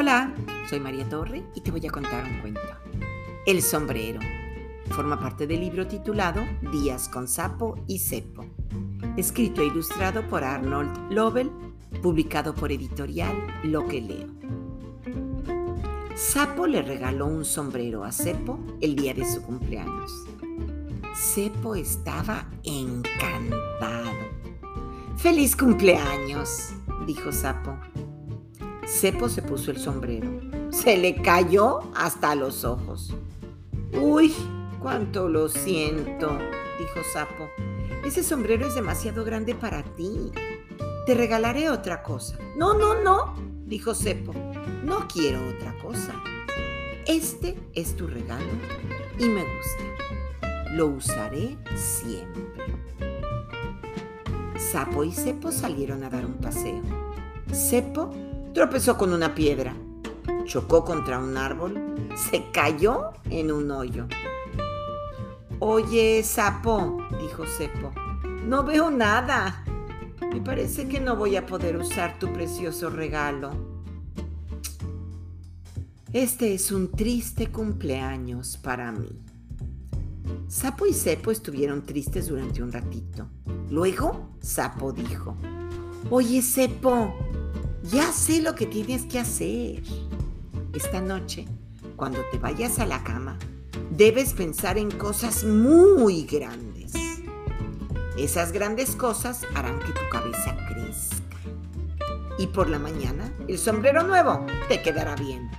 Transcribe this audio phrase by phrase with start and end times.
[0.00, 0.32] Hola,
[0.70, 2.60] soy María Torre y te voy a contar un cuento.
[3.44, 4.20] El sombrero.
[4.90, 6.40] Forma parte del libro titulado
[6.70, 8.46] Días con sapo y cepo.
[9.16, 11.50] Escrito e ilustrado por Arnold Lovell,
[12.00, 13.34] publicado por editorial
[13.64, 14.28] Lo que leo.
[16.14, 20.12] Sapo le regaló un sombrero a Cepo el día de su cumpleaños.
[21.16, 24.12] Cepo estaba encantado.
[25.16, 26.68] ¡Feliz cumpleaños!
[27.04, 27.76] dijo Sapo.
[28.88, 30.40] Cepo se puso el sombrero.
[30.70, 33.14] Se le cayó hasta los ojos.
[33.92, 34.34] Uy,
[34.80, 36.38] cuánto lo siento,
[36.78, 37.50] dijo Sapo.
[38.04, 40.32] Ese sombrero es demasiado grande para ti.
[41.04, 42.38] Te regalaré otra cosa.
[42.56, 43.34] No, no, no,
[43.66, 44.32] dijo Cepo.
[44.82, 46.14] No quiero otra cosa.
[47.06, 48.48] Este es tu regalo
[49.18, 50.72] y me gusta.
[50.72, 52.74] Lo usaré siempre.
[54.56, 56.82] Sapo y Cepo salieron a dar un paseo.
[57.52, 58.14] Cepo
[58.58, 59.72] Tropezó con una piedra,
[60.42, 64.08] chocó contra un árbol, se cayó en un hoyo.
[65.60, 67.92] Oye, sapo, dijo Cepo,
[68.46, 69.62] no veo nada.
[70.32, 73.52] Me parece que no voy a poder usar tu precioso regalo.
[76.12, 79.22] Este es un triste cumpleaños para mí.
[80.48, 83.28] Sapo y Cepo estuvieron tristes durante un ratito.
[83.70, 85.36] Luego, Sapo dijo,
[86.10, 87.14] Oye, Cepo,
[87.82, 89.82] ya sé lo que tienes que hacer.
[90.74, 91.46] Esta noche,
[91.96, 93.38] cuando te vayas a la cama,
[93.90, 96.92] debes pensar en cosas muy grandes.
[98.16, 101.36] Esas grandes cosas harán que tu cabeza crezca.
[102.38, 105.50] Y por la mañana, el sombrero nuevo te quedará bien.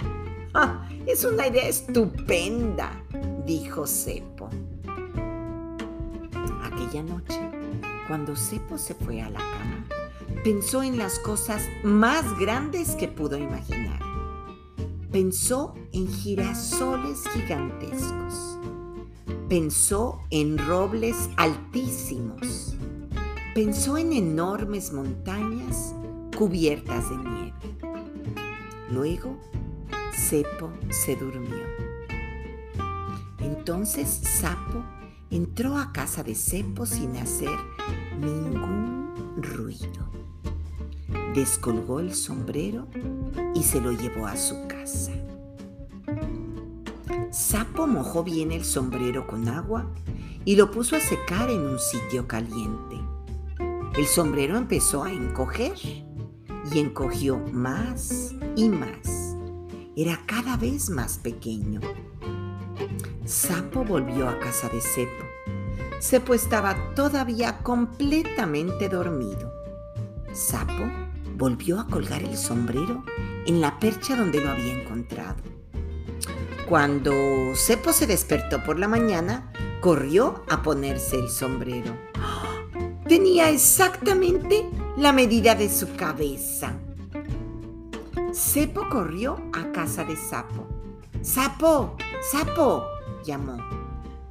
[0.54, 0.86] ¡Ah!
[1.06, 2.92] Es una idea estupenda,
[3.46, 4.50] dijo Cepo.
[6.64, 7.40] Aquella noche,
[8.08, 9.79] cuando Cepo se fue a la cama,
[10.44, 14.00] pensó en las cosas más grandes que pudo imaginar.
[15.12, 18.58] Pensó en girasoles gigantescos.
[19.50, 22.76] Pensó en robles altísimos.
[23.54, 25.94] Pensó en enormes montañas
[26.38, 27.54] cubiertas de nieve.
[28.92, 29.38] Luego,
[30.14, 31.66] Cepo se durmió.
[33.40, 34.84] Entonces Sapo
[35.32, 37.58] entró a casa de Cepo sin hacer
[38.20, 40.10] ningún ruido
[41.34, 42.88] descolgó el sombrero
[43.54, 45.12] y se lo llevó a su casa.
[47.32, 49.86] Sapo mojó bien el sombrero con agua
[50.46, 52.98] y lo puso a secar en un sitio caliente.
[53.96, 55.74] El sombrero empezó a encoger
[56.72, 59.36] y encogió más y más.
[59.96, 61.82] Era cada vez más pequeño.
[63.30, 65.24] Sapo volvió a casa de Cepo.
[66.02, 69.54] Cepo estaba todavía completamente dormido.
[70.34, 70.90] Sapo
[71.36, 73.04] volvió a colgar el sombrero
[73.46, 75.44] en la percha donde lo había encontrado.
[76.68, 77.14] Cuando
[77.54, 81.96] Cepo se despertó por la mañana, corrió a ponerse el sombrero.
[83.08, 84.68] Tenía exactamente
[84.98, 86.74] la medida de su cabeza.
[88.34, 90.68] Cepo corrió a casa de Sapo.
[91.22, 91.96] ¡Sapo!
[92.32, 92.99] ¡Sapo!
[93.26, 93.58] Llamó.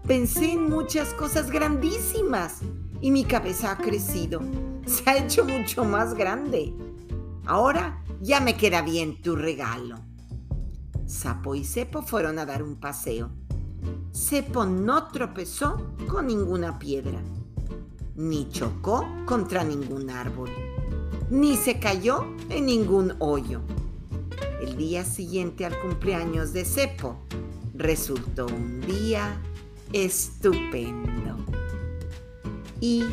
[0.06, 2.60] Pensé en muchas cosas grandísimas
[3.00, 4.40] y mi cabeza ha crecido.
[4.86, 6.72] Se ha hecho mucho más grande.
[7.44, 9.98] Ahora ya me queda bien tu regalo.
[11.06, 13.30] Sapo y Cepo fueron a dar un paseo.
[14.12, 17.20] Cepo no tropezó con ninguna piedra,
[18.16, 20.50] ni chocó contra ningún árbol,
[21.30, 23.60] ni se cayó en ningún hoyo.
[24.60, 27.16] El día siguiente al cumpleaños de Cepo
[27.78, 29.40] resultó un día
[29.92, 31.36] estupendo.
[32.80, 33.04] Y,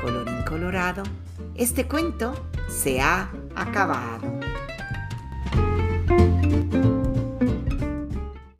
[0.00, 1.02] colorín colorado,
[1.54, 2.34] este cuento
[2.68, 4.33] se ha acabado.